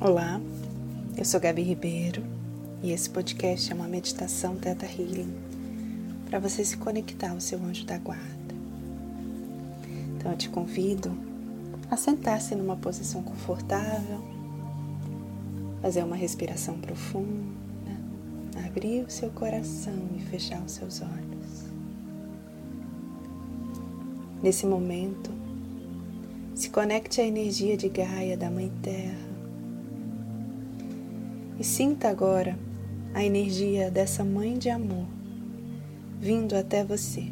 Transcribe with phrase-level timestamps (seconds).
[0.00, 0.40] Olá,
[1.16, 2.22] eu sou Gabi Ribeiro
[2.84, 5.34] e esse podcast é uma meditação Teta Healing
[6.30, 8.54] para você se conectar ao seu anjo da guarda.
[10.16, 11.10] Então eu te convido
[11.90, 14.22] a sentar-se numa posição confortável,
[15.82, 17.90] fazer uma respiração profunda,
[18.64, 21.64] abrir o seu coração e fechar os seus olhos.
[24.40, 25.32] Nesse momento,
[26.54, 29.37] se conecte à energia de Gaia da Mãe Terra
[31.58, 32.56] e sinta agora
[33.12, 35.06] a energia dessa mãe de amor
[36.20, 37.24] vindo até você,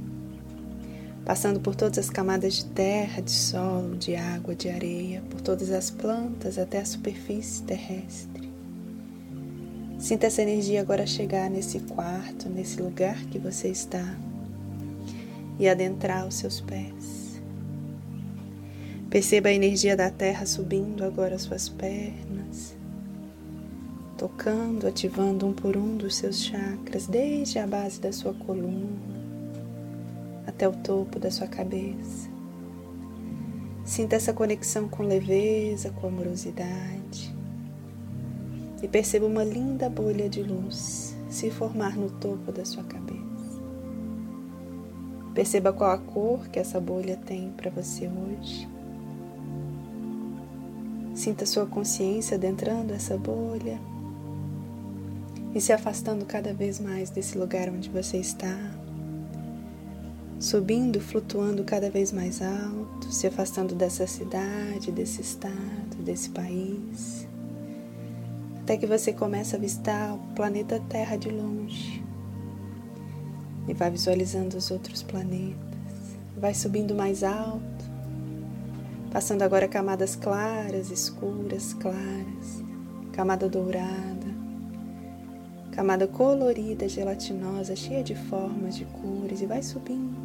[1.25, 5.71] passando por todas as camadas de terra, de solo, de água, de areia, por todas
[5.71, 8.53] as plantas até a superfície terrestre.
[9.99, 14.17] Sinta essa energia agora chegar nesse quarto, nesse lugar que você está
[15.59, 17.41] e adentrar os seus pés.
[19.11, 22.76] Perceba a energia da terra subindo agora as suas pernas
[24.17, 29.17] tocando, ativando um por um dos seus chakras, desde a base da sua coluna
[30.47, 32.31] até o topo da sua cabeça.
[33.85, 37.35] Sinta essa conexão com leveza, com amorosidade.
[38.83, 43.17] E perceba uma linda bolha de luz se formar no topo da sua cabeça.
[45.35, 48.69] Perceba qual a cor que essa bolha tem para você hoje.
[51.15, 53.79] Sinta sua consciência adentrando essa bolha
[55.57, 58.59] e se afastando cada vez mais desse lugar onde você está,
[60.39, 67.27] subindo, flutuando cada vez mais alto, se afastando dessa cidade, desse estado, desse país,
[68.61, 72.05] até que você começa a avistar o planeta Terra de longe.
[73.67, 75.57] E vai visualizando os outros planetas,
[76.37, 77.85] vai subindo mais alto,
[79.11, 82.63] passando agora camadas claras, escuras, claras,
[83.11, 84.26] camada dourada
[85.77, 90.17] camada colorida, gelatinosa, cheia de formas, de cores, e vai subindo.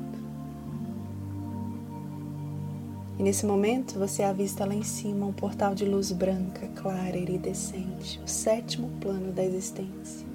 [3.19, 8.17] E nesse momento você avista lá em cima um portal de luz branca, clara, iridescente,
[8.23, 10.25] o sétimo plano da existência.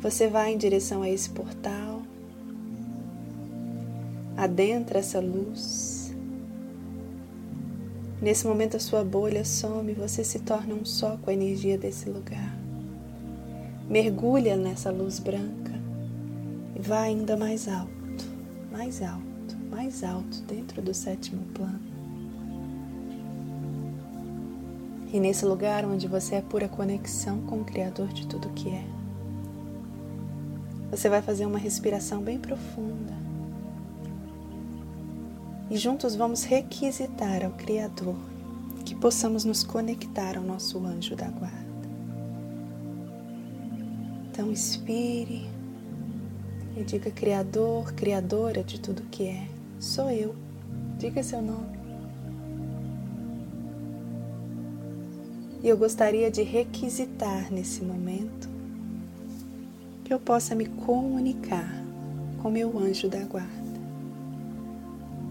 [0.00, 2.02] Você vai em direção a esse portal,
[4.36, 6.14] adentra essa luz.
[8.20, 12.10] Nesse momento a sua bolha some você se torna um só com a energia desse
[12.10, 12.65] lugar
[13.88, 15.72] mergulha nessa luz branca
[16.74, 18.26] e vai ainda mais alto,
[18.70, 21.80] mais alto, mais alto dentro do sétimo plano.
[25.12, 28.84] E nesse lugar onde você é pura conexão com o Criador de tudo que é,
[30.90, 33.14] você vai fazer uma respiração bem profunda.
[35.70, 38.16] E juntos vamos requisitar ao Criador
[38.84, 41.65] que possamos nos conectar ao nosso anjo da guarda.
[44.36, 45.48] Então inspire
[46.76, 49.48] e diga Criador, Criadora de tudo que é.
[49.80, 50.36] Sou eu.
[50.98, 51.78] Diga seu nome.
[55.62, 58.46] E eu gostaria de requisitar nesse momento
[60.04, 61.72] que eu possa me comunicar
[62.42, 63.80] com meu anjo da guarda,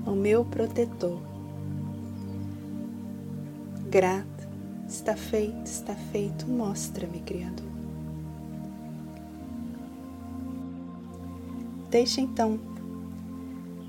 [0.07, 1.21] o meu protetor.
[3.87, 4.49] Grata,
[4.89, 7.74] está feito, está feito, mostra-me, Criador.
[11.89, 12.59] Deixe então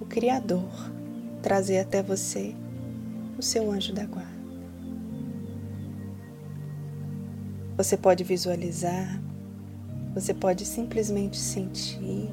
[0.00, 0.68] o Criador
[1.42, 2.54] trazer até você
[3.38, 4.36] o seu anjo da guarda.
[7.76, 9.20] Você pode visualizar,
[10.14, 12.30] você pode simplesmente sentir,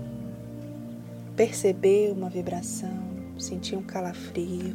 [1.35, 2.97] perceber uma vibração,
[3.37, 4.73] sentir um calafrio.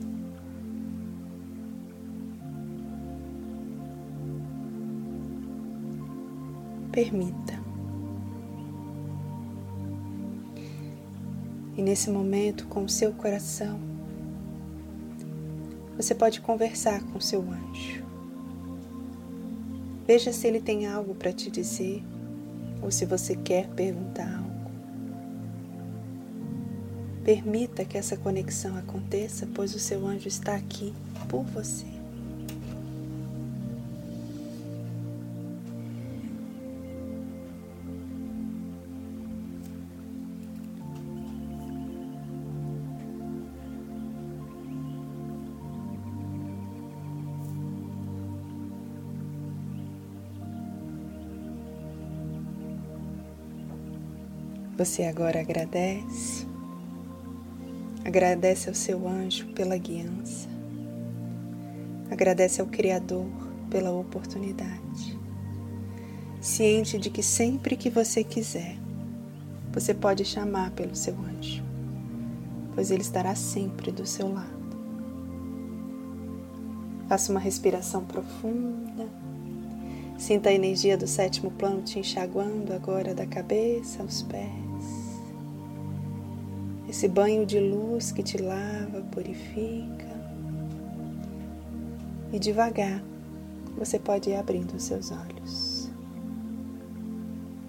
[6.93, 7.68] Permita.
[11.79, 13.79] E nesse momento, com o seu coração,
[15.97, 18.05] você pode conversar com seu anjo.
[20.05, 22.03] Veja se ele tem algo para te dizer
[22.83, 24.71] ou se você quer perguntar algo.
[27.23, 30.93] Permita que essa conexão aconteça, pois o seu anjo está aqui
[31.29, 31.98] por você.
[54.79, 56.47] Você agora agradece,
[58.05, 60.49] agradece ao seu anjo pela guiança,
[62.09, 63.27] agradece ao Criador
[63.69, 65.19] pela oportunidade.
[66.41, 68.77] Ciente de que sempre que você quiser,
[69.73, 71.65] você pode chamar pelo seu anjo,
[72.73, 74.77] pois ele estará sempre do seu lado.
[77.09, 79.09] Faça uma respiração profunda.
[80.17, 84.68] Sinta a energia do sétimo plano te enxaguando agora da cabeça aos pés.
[86.89, 90.09] Esse banho de luz que te lava, purifica.
[92.33, 93.03] E devagar
[93.77, 95.91] você pode ir abrindo os seus olhos.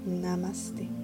[0.06, 0.99] Namastê.